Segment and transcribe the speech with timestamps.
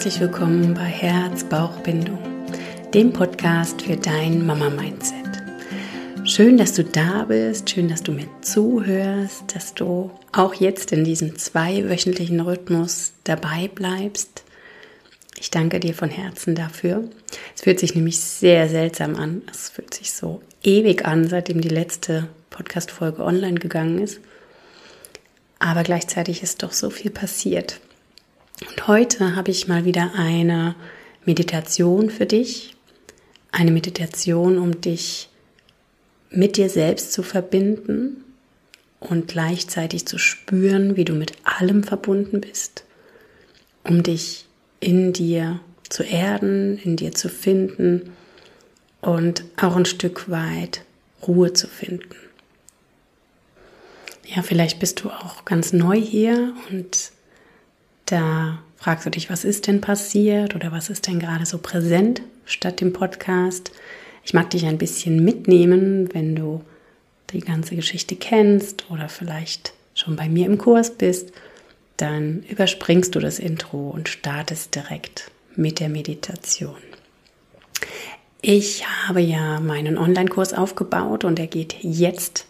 [0.00, 2.18] Herzlich willkommen bei Herz-Bauch-Bindung,
[2.94, 5.42] dem Podcast für dein Mama-Mindset.
[6.24, 11.04] Schön, dass du da bist, schön, dass du mir zuhörst, dass du auch jetzt in
[11.04, 14.44] diesem zweiwöchentlichen Rhythmus dabei bleibst.
[15.38, 17.04] Ich danke dir von Herzen dafür.
[17.54, 19.42] Es fühlt sich nämlich sehr seltsam an.
[19.50, 24.18] Es fühlt sich so ewig an, seitdem die letzte Podcast-Folge online gegangen ist.
[25.58, 27.80] Aber gleichzeitig ist doch so viel passiert.
[28.86, 30.74] Heute habe ich mal wieder eine
[31.26, 32.76] Meditation für dich.
[33.52, 35.28] Eine Meditation, um dich
[36.30, 38.24] mit dir selbst zu verbinden
[38.98, 42.84] und gleichzeitig zu spüren, wie du mit allem verbunden bist,
[43.84, 44.46] um dich
[44.78, 48.12] in dir zu erden, in dir zu finden
[49.02, 50.84] und auch ein Stück weit
[51.26, 52.16] Ruhe zu finden.
[54.26, 57.10] Ja, vielleicht bist du auch ganz neu hier und
[58.06, 62.22] da fragst du dich, was ist denn passiert oder was ist denn gerade so präsent
[62.46, 63.70] statt dem Podcast.
[64.24, 66.62] Ich mag dich ein bisschen mitnehmen, wenn du
[67.30, 71.32] die ganze Geschichte kennst oder vielleicht schon bei mir im Kurs bist,
[71.98, 76.76] dann überspringst du das Intro und startest direkt mit der Meditation.
[78.40, 82.46] Ich habe ja meinen Online-Kurs aufgebaut und er geht jetzt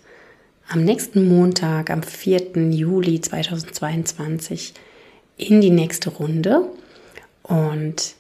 [0.69, 2.71] am nächsten Montag, am 4.
[2.71, 4.75] Juli 2022
[5.41, 6.63] in die nächste Runde.
[7.43, 8.15] Und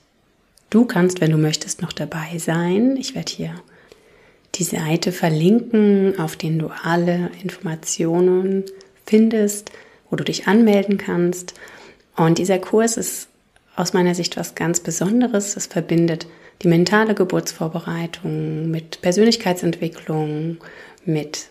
[0.71, 2.97] du kannst, wenn du möchtest, noch dabei sein.
[2.97, 3.55] Ich werde hier
[4.57, 8.65] die Seite verlinken, auf den du alle Informationen
[9.07, 9.71] findest,
[10.09, 11.55] wo du dich anmelden kannst.
[12.17, 13.29] Und dieser Kurs ist
[13.77, 15.57] aus meiner Sicht was ganz Besonderes.
[15.57, 16.27] Es verbindet
[16.63, 20.59] die mentale Geburtsvorbereitung mit Persönlichkeitsentwicklung,
[21.05, 21.48] mit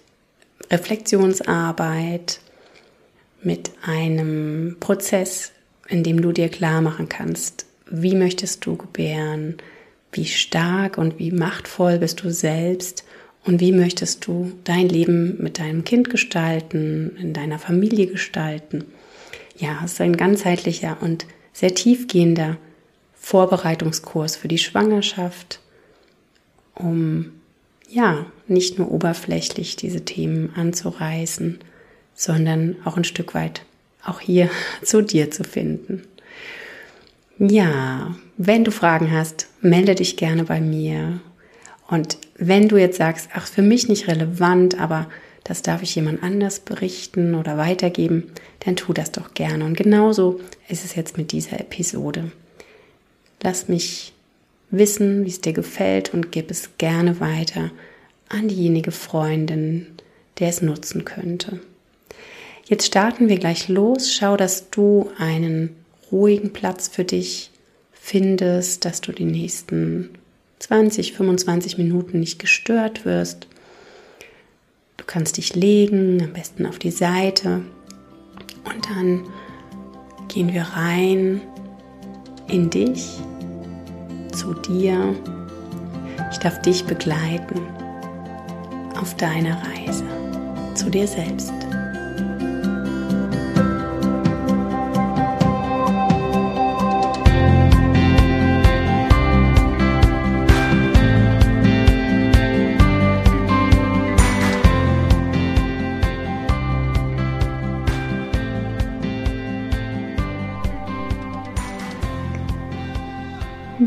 [0.69, 2.39] Reflexionsarbeit,
[3.41, 5.51] mit einem Prozess
[5.89, 9.57] indem du dir klar machen kannst, wie möchtest du gebären,
[10.11, 13.03] wie stark und wie machtvoll bist du selbst
[13.45, 18.85] und wie möchtest du dein Leben mit deinem Kind gestalten, in deiner Familie gestalten.
[19.57, 22.57] Ja, es ist ein ganzheitlicher und sehr tiefgehender
[23.13, 25.59] Vorbereitungskurs für die Schwangerschaft,
[26.75, 27.33] um
[27.89, 31.59] ja, nicht nur oberflächlich diese Themen anzureißen,
[32.13, 33.63] sondern auch ein Stück weit
[34.05, 34.49] auch hier
[34.83, 36.03] zu dir zu finden.
[37.37, 41.21] Ja, wenn du Fragen hast, melde dich gerne bei mir.
[41.87, 45.07] Und wenn du jetzt sagst, ach, für mich nicht relevant, aber
[45.43, 49.65] das darf ich jemand anders berichten oder weitergeben, dann tu das doch gerne.
[49.65, 52.31] Und genauso ist es jetzt mit dieser Episode.
[53.41, 54.13] Lass mich
[54.69, 57.71] wissen, wie es dir gefällt und gib es gerne weiter
[58.27, 59.87] an diejenige Freundin,
[60.39, 61.59] der es nutzen könnte.
[62.69, 64.13] Jetzt starten wir gleich los.
[64.13, 65.75] Schau, dass du einen
[66.11, 67.49] ruhigen Platz für dich
[67.91, 70.11] findest, dass du die nächsten
[70.59, 73.47] 20, 25 Minuten nicht gestört wirst.
[74.97, 77.63] Du kannst dich legen, am besten auf die Seite.
[78.65, 79.23] Und dann
[80.27, 81.41] gehen wir rein
[82.49, 83.17] in dich,
[84.31, 85.15] zu dir.
[86.31, 87.61] Ich darf dich begleiten
[88.95, 90.05] auf deiner Reise
[90.75, 91.51] zu dir selbst.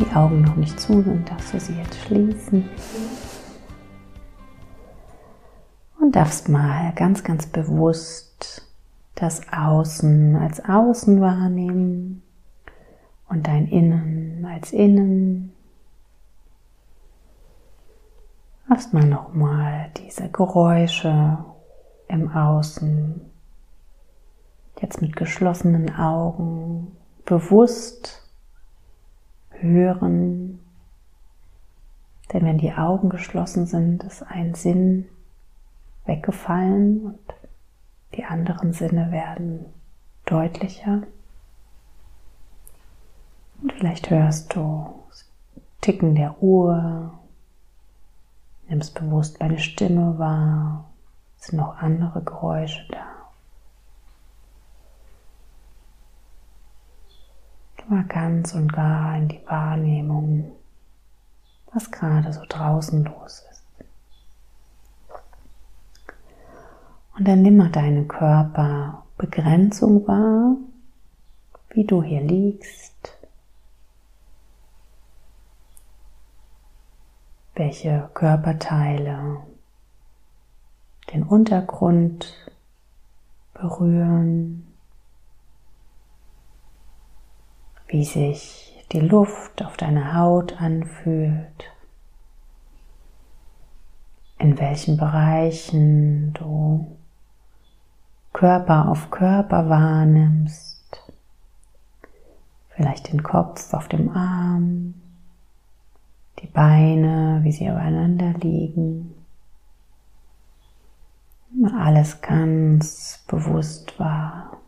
[0.03, 2.69] Die Augen noch nicht zu sind, darfst du sie jetzt schließen.
[6.01, 8.67] Und darfst mal ganz, ganz bewusst
[9.15, 12.23] das Außen als Außen wahrnehmen
[13.29, 15.53] und dein Innen als Innen.
[18.69, 21.39] Erstmal nochmal diese Geräusche
[22.09, 23.21] im Außen,
[24.81, 28.22] jetzt mit geschlossenen Augen bewusst
[29.63, 30.61] hören.
[32.33, 35.07] Denn wenn die Augen geschlossen sind, ist ein Sinn
[36.05, 37.35] weggefallen und
[38.15, 39.67] die anderen Sinne werden
[40.27, 41.03] deutlicher.
[43.63, 45.31] Und vielleicht hörst du das
[45.81, 47.13] Ticken der Uhr,
[48.69, 50.91] nimmst bewusst meine Stimme wahr,
[51.39, 53.12] es sind noch andere Geräusche da.
[57.89, 60.53] Mal ganz und gar in die Wahrnehmung,
[61.73, 63.63] was gerade so draußen los ist.
[67.17, 70.57] Und dann nimm mal deine Körperbegrenzung wahr,
[71.71, 73.19] wie du hier liegst,
[77.55, 79.43] welche Körperteile
[81.13, 82.35] den Untergrund
[83.53, 84.72] berühren,
[87.93, 91.71] wie sich die Luft auf deiner Haut anfühlt,
[94.39, 96.97] in welchen Bereichen du
[98.33, 101.13] Körper auf Körper wahrnimmst,
[102.71, 104.95] vielleicht den Kopf auf dem Arm,
[106.41, 109.15] die Beine, wie sie aufeinander liegen.
[111.79, 114.62] Alles ganz bewusst wahr.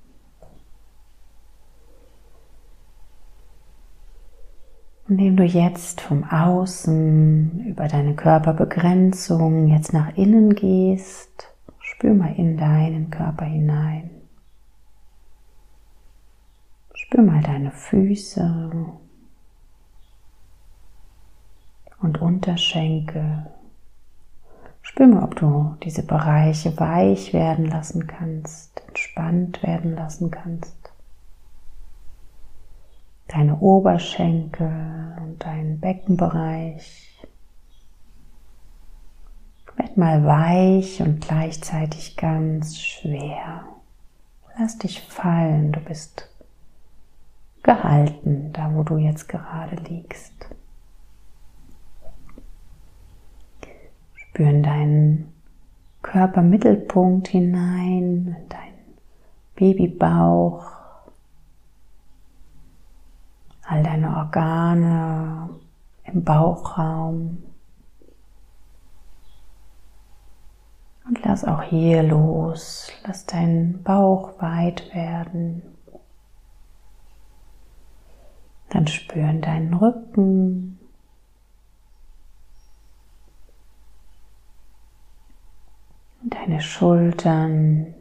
[5.07, 12.57] Indem du jetzt vom Außen über deine Körperbegrenzung jetzt nach innen gehst, spür mal in
[12.57, 14.11] deinen Körper hinein.
[16.95, 18.73] Spür mal deine Füße
[22.01, 23.47] und Unterschenkel.
[24.81, 30.84] Spür mal, ob du diese Bereiche weich werden lassen kannst, entspannt werden lassen kannst
[33.29, 37.11] deine Oberschenkel und deinen Beckenbereich.
[39.77, 43.65] Werd mal weich und gleichzeitig ganz schwer.
[44.57, 46.31] Lass dich fallen, du bist
[47.65, 50.33] gehalten, da wo du jetzt gerade liegst.
[54.15, 55.33] Spüren deinen
[56.03, 58.99] Körpermittelpunkt hinein, in deinen
[59.57, 60.74] Babybauch,
[63.67, 65.49] all deine Organe
[66.05, 67.43] im Bauchraum.
[71.07, 72.91] Und lass auch hier los.
[73.07, 75.63] Lass deinen Bauch weit werden.
[78.71, 80.79] Dann spüren deinen Rücken.
[86.23, 87.94] Deine Schultern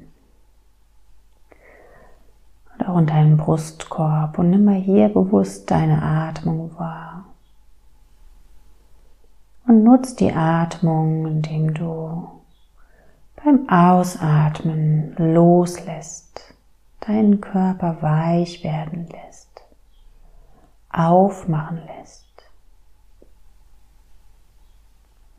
[2.88, 7.26] auch in deinem Brustkorb und nimm mal hier bewusst deine Atmung wahr.
[9.68, 12.28] Und nutz die Atmung, indem du
[13.44, 16.54] beim Ausatmen loslässt,
[17.02, 19.62] deinen Körper weich werden lässt,
[20.90, 22.24] aufmachen lässt.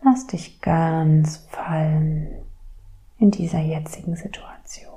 [0.03, 2.43] Lass dich ganz fallen
[3.19, 4.94] in dieser jetzigen Situation.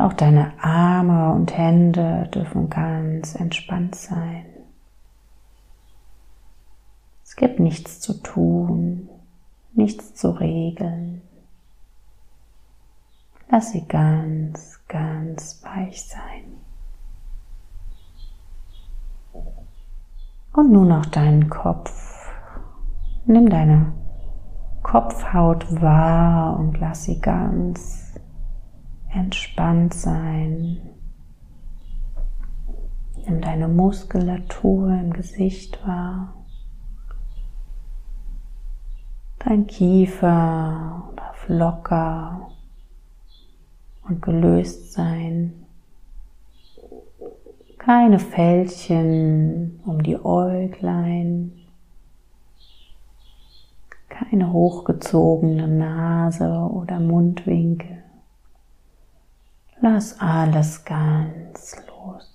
[0.00, 4.46] Und auch deine Arme und Hände dürfen ganz entspannt sein.
[7.22, 9.10] Es gibt nichts zu tun,
[9.74, 11.20] nichts zu regeln.
[13.50, 16.44] Lass sie ganz, ganz weich sein.
[20.54, 22.32] Und nun noch deinen Kopf.
[23.26, 23.92] Nimm deine
[24.82, 28.09] Kopfhaut wahr und lass sie ganz
[29.12, 30.78] entspannt sein.
[33.26, 36.34] Nimm deine Muskulatur im Gesicht wahr.
[39.40, 42.50] Dein Kiefer darf locker
[44.08, 45.66] und gelöst sein.
[47.78, 51.52] Keine Fältchen um die Äuglein.
[54.08, 57.99] Keine hochgezogene Nase oder Mundwinkel.
[59.82, 62.30] Lass alles ganz los.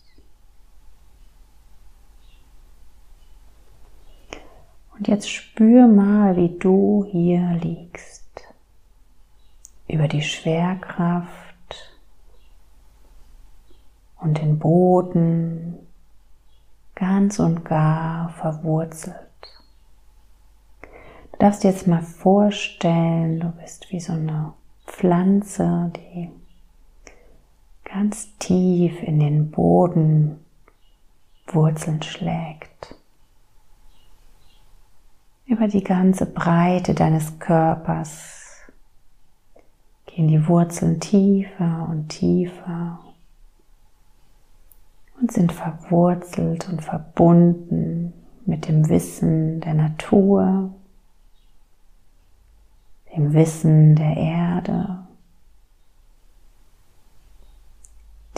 [4.98, 8.24] Und jetzt spür mal, wie du hier liegst.
[9.88, 11.30] Über die Schwerkraft
[14.20, 15.76] und den Boden
[16.96, 19.20] ganz und gar verwurzelt.
[21.34, 24.54] Du darfst dir jetzt mal vorstellen, du bist wie so eine
[24.88, 26.32] Pflanze, die
[27.96, 30.44] ganz tief in den Boden
[31.48, 32.94] Wurzeln schlägt.
[35.46, 38.58] Über die ganze Breite deines Körpers
[40.08, 43.00] gehen die Wurzeln tiefer und tiefer
[45.22, 48.12] und sind verwurzelt und verbunden
[48.46, 50.74] mit dem Wissen der Natur,
[53.16, 55.05] dem Wissen der Erde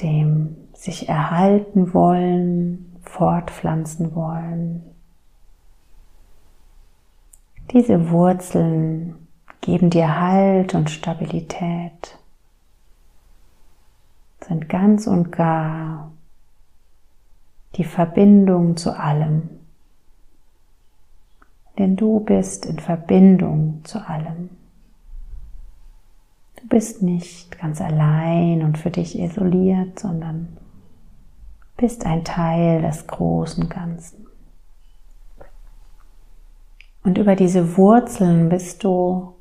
[0.01, 4.83] dem sich erhalten wollen, fortpflanzen wollen.
[7.71, 9.15] Diese Wurzeln
[9.61, 12.17] geben dir Halt und Stabilität.
[14.47, 16.11] sind ganz und gar
[17.75, 19.49] die Verbindung zu allem.
[21.77, 24.49] Denn du bist in Verbindung zu allem.
[26.57, 30.57] Du bist nicht ganz allein und für dich isoliert, sondern
[31.77, 34.27] bist ein Teil des großen Ganzen.
[37.03, 39.35] Und über diese Wurzeln bist du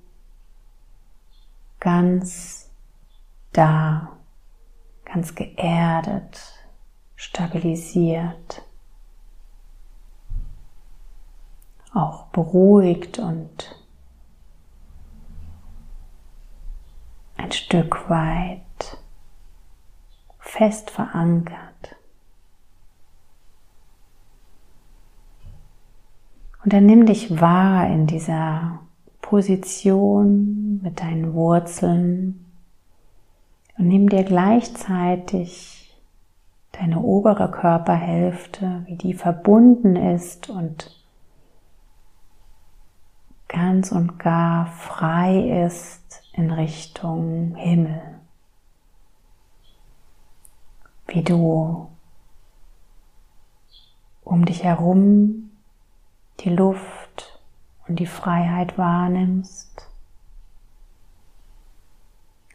[1.81, 2.71] ganz
[3.53, 4.13] da,
[5.05, 6.39] ganz geerdet,
[7.17, 8.63] stabilisiert,
[11.95, 13.86] auch beruhigt und
[17.37, 18.63] ein Stück weit
[20.39, 21.97] fest verankert.
[26.65, 28.81] Und dann nimm dich wahr in dieser
[29.21, 32.45] Position mit deinen Wurzeln
[33.79, 35.97] und nimm dir gleichzeitig
[36.73, 40.91] deine obere Körperhälfte, wie die verbunden ist und
[43.49, 48.03] ganz und gar frei ist in Richtung Himmel.
[51.07, 51.91] Wie du
[54.23, 55.51] um dich herum
[56.41, 57.41] die Luft
[57.89, 59.89] und die Freiheit wahrnimmst.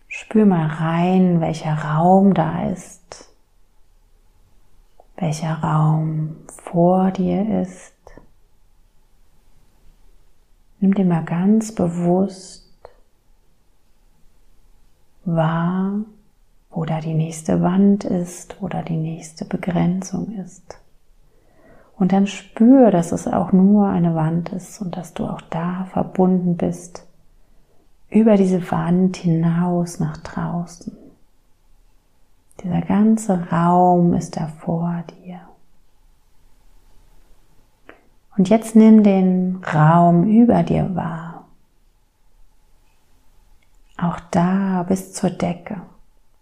[0.08, 3.34] Spür mal rein, welcher Raum da ist,
[5.16, 7.96] welcher Raum vor dir ist.
[10.80, 12.61] Nimm dir mal ganz bewusst
[15.26, 16.00] wahr,
[16.70, 20.80] wo da die nächste Wand ist, wo da die nächste Begrenzung ist.
[21.98, 25.86] Und dann spür, dass es auch nur eine Wand ist und dass du auch da
[25.92, 27.06] verbunden bist
[28.10, 30.96] über diese Wand hinaus nach draußen.
[32.64, 35.40] Dieser ganze Raum ist da vor dir.
[38.38, 41.31] Und jetzt nimm den Raum über dir wahr.
[44.02, 45.82] Auch da bis zur Decke.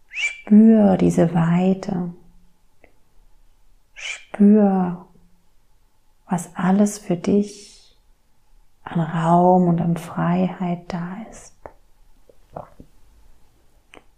[0.09, 2.13] Spür diese Weite.
[3.93, 5.05] Spür,
[6.29, 7.97] was alles für dich
[8.83, 11.53] an Raum und an Freiheit da ist.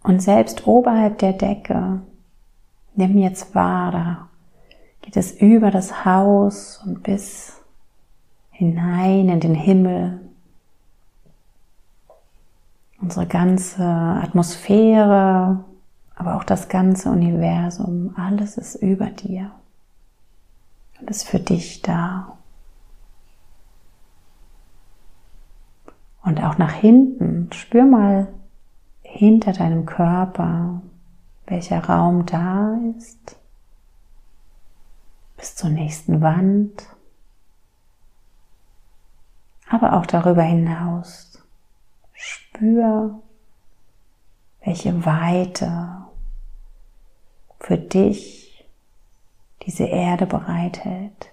[0.04, 2.00] Und selbst oberhalb der Decke,
[2.94, 4.28] nimm jetzt wahr, da
[5.00, 7.60] geht es über das Haus und bis
[8.50, 10.20] hinein in den Himmel.
[13.02, 15.62] Unsere ganze Atmosphäre,
[16.14, 19.50] aber auch das ganze Universum, alles ist über dir
[21.08, 22.38] ist für dich da.
[26.22, 28.28] Und auch nach hinten, spür mal
[29.02, 30.80] hinter deinem Körper,
[31.46, 33.36] welcher Raum da ist,
[35.36, 36.86] bis zur nächsten Wand,
[39.68, 41.31] aber auch darüber hinaus.
[42.62, 43.20] Spür,
[44.64, 46.06] welche Weite
[47.58, 48.64] für dich
[49.66, 51.32] diese Erde bereithält.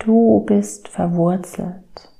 [0.00, 2.10] Du bist verwurzelt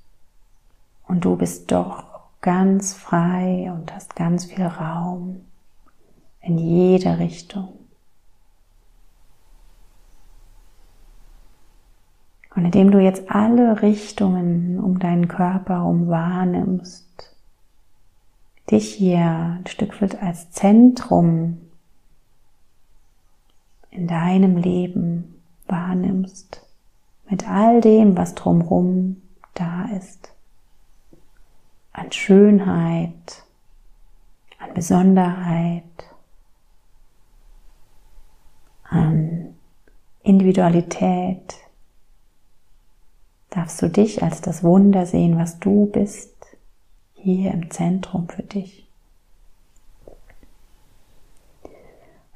[1.09, 2.05] und du bist doch
[2.41, 5.45] ganz frei und hast ganz viel Raum
[6.43, 7.82] in jede Richtung.
[12.55, 17.37] Und indem du jetzt alle Richtungen um deinen Körper herum wahrnimmst,
[18.71, 21.59] dich hier ein Stück weit als Zentrum
[23.91, 26.67] in deinem Leben wahrnimmst,
[27.29, 29.23] mit all dem, was drumherum
[29.55, 30.35] da ist,
[31.93, 33.45] an Schönheit,
[34.59, 35.85] an Besonderheit,
[38.85, 39.55] an
[40.23, 41.55] Individualität,
[43.53, 46.33] darfst du dich als das Wunder sehen, was du bist,
[47.15, 48.89] hier im Zentrum für dich.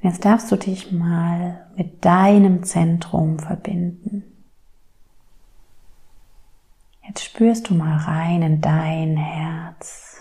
[0.02, 4.22] Jetzt darfst du dich mal mit deinem Zentrum verbinden.
[7.08, 10.20] Jetzt spürst du mal rein in dein Herz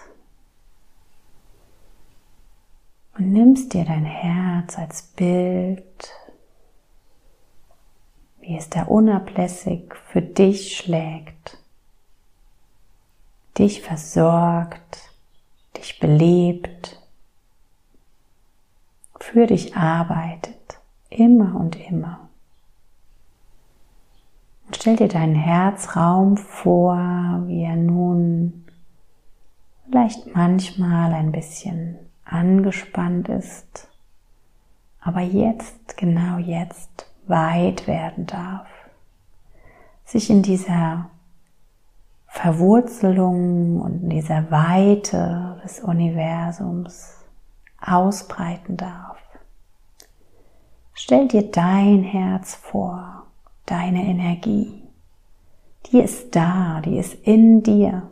[3.18, 6.10] und nimmst dir dein Herz als Bild,
[8.46, 11.58] wie es da unablässig für dich schlägt,
[13.58, 15.10] dich versorgt,
[15.78, 17.02] dich belebt
[19.20, 22.30] für dich arbeitet, immer und immer.
[24.68, 26.96] Und stell dir deinen Herzraum vor,
[27.48, 28.66] wie er nun
[29.86, 33.90] vielleicht manchmal ein bisschen angespannt ist,
[35.00, 38.68] aber jetzt, genau jetzt, weit werden darf,
[40.04, 41.10] sich in dieser
[42.28, 47.24] Verwurzelung und in dieser Weite des Universums
[47.82, 49.18] ausbreiten darf.
[50.94, 53.28] Stell dir dein Herz vor,
[53.66, 54.84] deine Energie.
[55.88, 58.10] Die ist da, die ist in dir.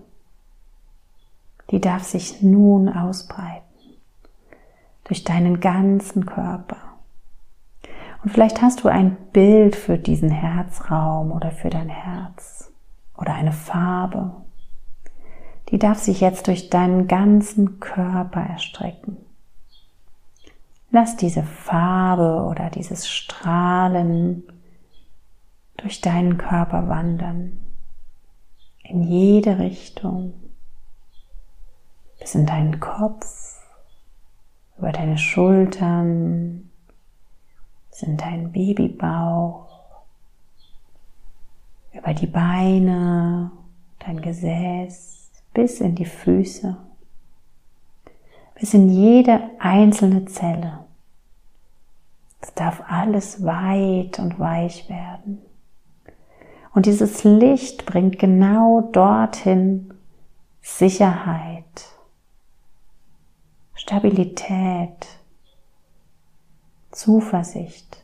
[1.71, 3.63] Die darf sich nun ausbreiten
[5.05, 6.92] durch deinen ganzen Körper.
[8.23, 12.71] Und vielleicht hast du ein Bild für diesen Herzraum oder für dein Herz
[13.17, 14.31] oder eine Farbe.
[15.69, 19.17] Die darf sich jetzt durch deinen ganzen Körper erstrecken.
[20.89, 24.43] Lass diese Farbe oder dieses Strahlen
[25.75, 27.59] durch deinen Körper wandern.
[28.83, 30.33] In jede Richtung.
[32.19, 33.59] Bis in deinen Kopf,
[34.77, 36.69] über deine Schultern,
[37.93, 39.67] bis in deinen Babybauch,
[41.93, 43.51] über die Beine,
[43.99, 46.75] dein Gesäß, bis in die Füße,
[48.55, 50.85] bis in jede einzelne Zelle.
[52.41, 55.39] Es darf alles weit und weich werden.
[56.73, 59.93] Und dieses Licht bringt genau dorthin
[60.61, 61.91] Sicherheit,
[63.75, 65.07] Stabilität,
[66.93, 68.03] Zuversicht.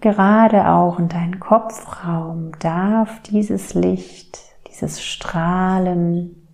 [0.00, 6.46] Gerade auch in deinen Kopfraum darf dieses Licht, dieses Strahlen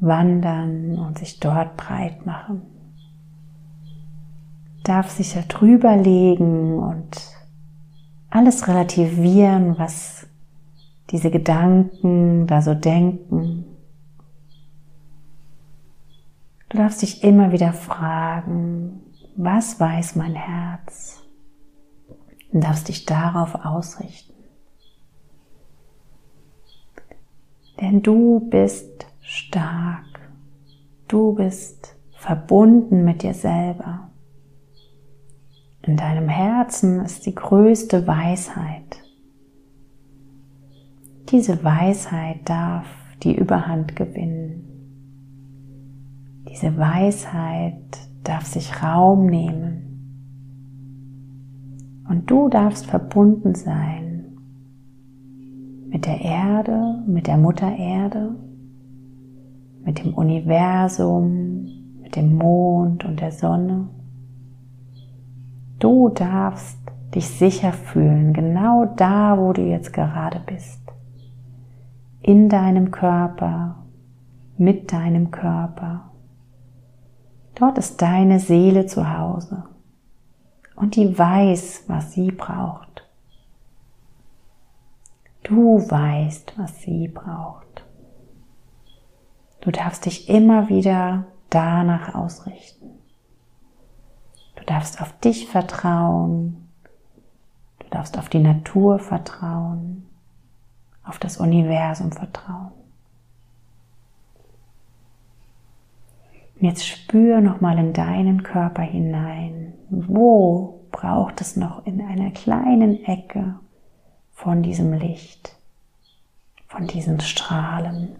[0.00, 2.62] wandern und sich dort breit machen.
[4.82, 7.20] Darf sich da drüber legen und
[8.30, 10.26] alles relativieren, was
[11.10, 13.64] diese Gedanken da so denken.
[16.74, 19.00] Du darfst dich immer wieder fragen,
[19.36, 21.22] was weiß mein Herz?
[22.50, 24.34] und darfst dich darauf ausrichten.
[27.80, 30.20] Denn du bist stark.
[31.06, 34.10] Du bist verbunden mit dir selber.
[35.82, 39.00] In deinem Herzen ist die größte Weisheit.
[41.30, 42.86] Diese Weisheit darf
[43.22, 44.73] die Überhand gewinnen.
[46.54, 49.80] Diese Weisheit darf sich Raum nehmen.
[52.08, 54.36] Und du darfst verbunden sein
[55.88, 58.36] mit der Erde, mit der Mutter Erde,
[59.84, 61.66] mit dem Universum,
[62.00, 63.88] mit dem Mond und der Sonne.
[65.80, 66.78] Du darfst
[67.16, 70.80] dich sicher fühlen, genau da, wo du jetzt gerade bist.
[72.22, 73.74] In deinem Körper,
[74.56, 76.12] mit deinem Körper.
[77.54, 79.64] Dort ist deine Seele zu Hause
[80.74, 83.08] und die weiß, was sie braucht.
[85.44, 87.84] Du weißt, was sie braucht.
[89.60, 92.90] Du darfst dich immer wieder danach ausrichten.
[94.56, 96.68] Du darfst auf dich vertrauen.
[97.78, 100.06] Du darfst auf die Natur vertrauen,
[101.04, 102.72] auf das Universum vertrauen.
[106.64, 109.74] Und jetzt spür nochmal in deinen Körper hinein.
[109.90, 113.56] Wo braucht es noch in einer kleinen Ecke
[114.32, 115.56] von diesem Licht,
[116.66, 118.16] von diesen Strahlen?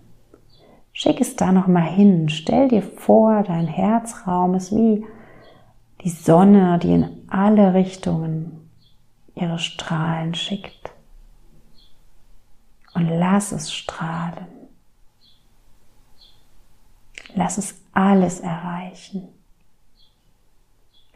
[0.93, 2.29] Schick es da nochmal hin.
[2.29, 5.07] Stell dir vor, dein Herzraum ist wie
[6.03, 8.69] die Sonne, die in alle Richtungen
[9.35, 10.91] ihre Strahlen schickt.
[12.93, 14.49] Und lass es strahlen.
[17.35, 19.29] Lass es alles erreichen.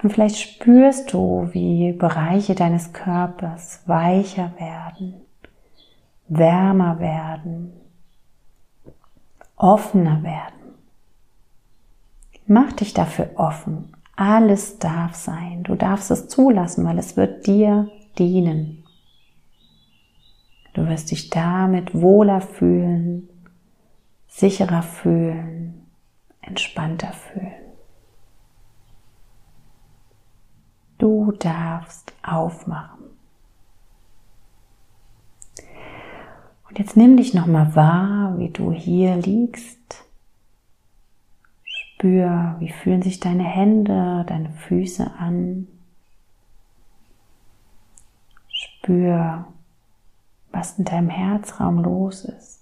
[0.03, 5.15] Und vielleicht spürst du, wie Bereiche deines Körpers weicher werden,
[6.29, 7.73] wärmer werden,
[9.57, 10.75] offener werden.
[12.47, 13.93] Mach dich dafür offen.
[14.15, 15.65] Alles darf sein.
[15.65, 18.85] Du darfst es zulassen, weil es wird dir dienen.
[20.75, 23.29] Du wirst dich damit wohler fühlen,
[24.29, 25.78] sicherer fühlen,
[26.49, 27.53] entspannter fühlen.
[30.99, 33.05] Du darfst aufmachen.
[36.69, 40.05] Und jetzt nimm dich nochmal wahr, wie du hier liegst.
[41.65, 45.67] Spür, wie fühlen sich deine Hände, deine Füße an.
[48.49, 49.47] Spür,
[50.53, 52.58] was in deinem Herzraum los ist.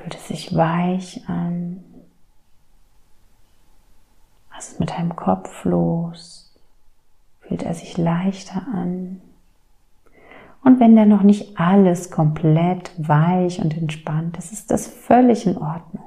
[0.00, 1.84] Fühlt es sich weich an?
[4.54, 6.54] Was ist mit deinem Kopf los?
[7.40, 9.20] Fühlt er sich leichter an?
[10.62, 15.58] Und wenn da noch nicht alles komplett weich und entspannt ist, ist das völlig in
[15.58, 16.04] Ordnung.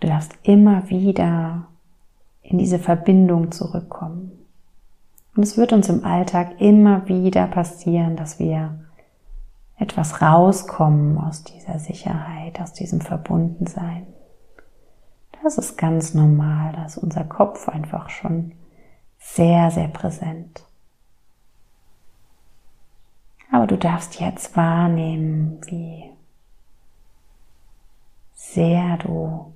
[0.00, 1.66] Du darfst immer wieder
[2.42, 4.32] in diese Verbindung zurückkommen.
[5.34, 8.85] Und es wird uns im Alltag immer wieder passieren, dass wir
[9.78, 14.06] etwas rauskommen aus dieser Sicherheit, aus diesem Verbundensein.
[15.42, 18.52] Das ist ganz normal, da ist unser Kopf einfach schon
[19.18, 20.64] sehr, sehr präsent.
[23.52, 26.10] Aber du darfst jetzt wahrnehmen, wie
[28.34, 29.52] sehr du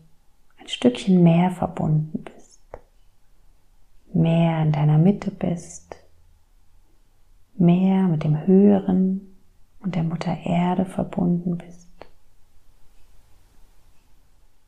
[0.60, 2.60] ein Stückchen mehr verbunden bist,
[4.12, 5.96] mehr in deiner Mitte bist,
[7.56, 9.29] mehr mit dem Höheren
[9.82, 11.88] und der Mutter Erde verbunden bist.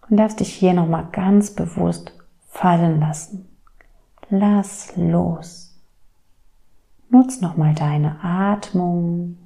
[0.09, 2.12] Und darfst dich hier nochmal ganz bewusst
[2.48, 3.48] fallen lassen.
[4.29, 5.75] Lass los.
[7.11, 9.37] Nutz nochmal deine Atmung,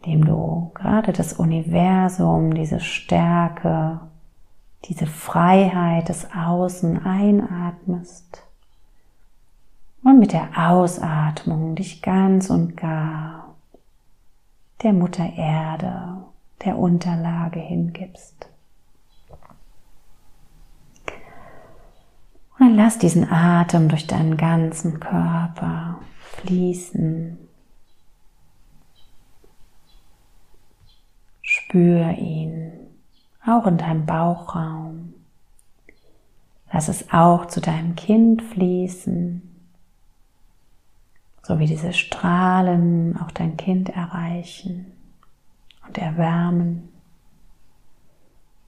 [0.00, 4.00] indem du gerade das Universum, diese Stärke,
[4.84, 8.43] diese Freiheit des Außen einatmest
[10.04, 13.56] und mit der Ausatmung dich ganz und gar
[14.82, 16.24] der Mutter Erde,
[16.64, 18.46] der Unterlage hingibst.
[22.58, 27.38] Und dann lass diesen Atem durch deinen ganzen Körper fließen.
[31.40, 32.72] Spür ihn,
[33.44, 35.14] auch in deinem Bauchraum.
[36.72, 39.53] Lass es auch zu deinem Kind fließen,
[41.44, 44.86] so wie diese Strahlen auch dein Kind erreichen
[45.86, 46.88] und erwärmen,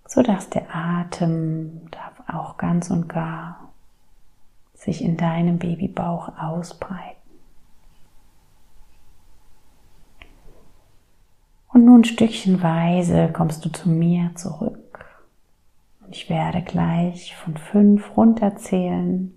[0.07, 3.73] so dass der Atem darf auch ganz und gar
[4.75, 7.17] sich in deinem Babybauch ausbreiten.
[11.73, 15.17] Und nun stückchenweise kommst du zu mir zurück.
[16.01, 19.33] Und ich werde gleich von fünf runterzählen.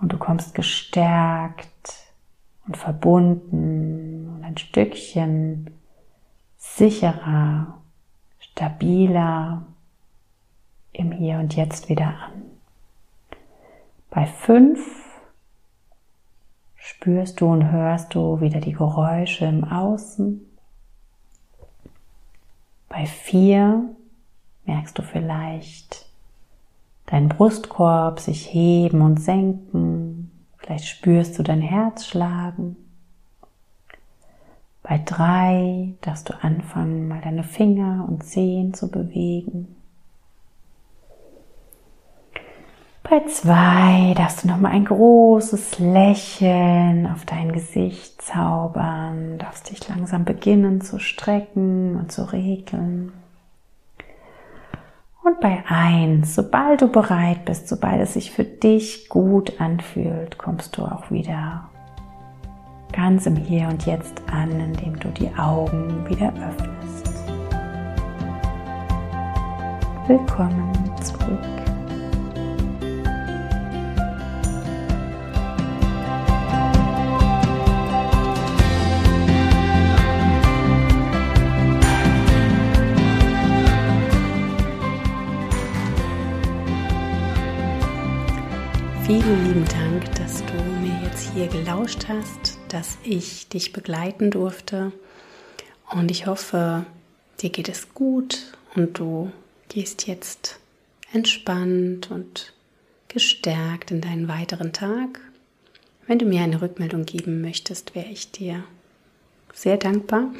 [0.00, 2.12] Und du kommst gestärkt
[2.66, 5.70] und verbunden und ein Stückchen
[6.56, 7.78] sicherer,
[8.38, 9.66] stabiler
[10.92, 12.42] im Hier und Jetzt wieder an.
[14.10, 14.80] Bei fünf
[16.76, 20.40] spürst du und hörst du wieder die Geräusche im Außen.
[22.88, 23.94] Bei vier
[24.64, 26.09] merkst du vielleicht
[27.10, 30.30] deinen Brustkorb sich heben und senken.
[30.58, 32.76] Vielleicht spürst du dein Herz schlagen.
[34.82, 39.76] Bei drei darfst du anfangen, mal deine Finger und Zehen zu bewegen.
[43.02, 50.24] Bei zwei darfst du nochmal ein großes Lächeln auf dein Gesicht zaubern, darfst dich langsam
[50.24, 53.12] beginnen zu strecken und zu regeln.
[55.22, 60.78] Und bei eins, sobald du bereit bist, sobald es sich für dich gut anfühlt, kommst
[60.78, 61.68] du auch wieder
[62.92, 67.06] ganz im Hier und Jetzt an, indem du die Augen wieder öffnest.
[70.08, 71.69] Willkommen zurück.
[89.10, 94.92] Vielen lieben Dank, dass du mir jetzt hier gelauscht hast, dass ich dich begleiten durfte.
[95.90, 96.86] Und ich hoffe,
[97.40, 99.32] dir geht es gut und du
[99.68, 100.60] gehst jetzt
[101.12, 102.52] entspannt und
[103.08, 105.20] gestärkt in deinen weiteren Tag.
[106.06, 108.62] Wenn du mir eine Rückmeldung geben möchtest, wäre ich dir
[109.52, 110.32] sehr dankbar.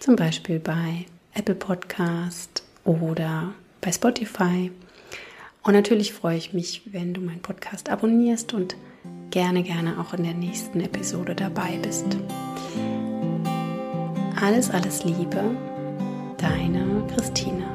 [0.00, 1.04] Zum Beispiel bei
[1.34, 3.52] Apple Podcast oder
[3.82, 4.70] bei Spotify
[5.64, 8.76] und natürlich freue ich mich, wenn du meinen Podcast abonnierst und
[9.30, 12.06] gerne, gerne auch in der nächsten Episode dabei bist.
[14.40, 15.42] Alles, alles Liebe,
[16.38, 17.73] deine Christina.